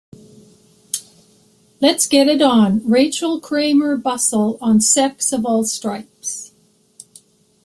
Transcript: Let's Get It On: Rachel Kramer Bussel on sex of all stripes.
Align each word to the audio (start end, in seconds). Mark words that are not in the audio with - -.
Let's 1.79 2.07
Get 2.07 2.27
It 2.27 2.41
On: 2.41 2.81
Rachel 2.89 3.39
Kramer 3.39 3.97
Bussel 3.99 4.57
on 4.59 4.81
sex 4.81 5.31
of 5.31 5.45
all 5.45 5.63
stripes. 5.63 6.53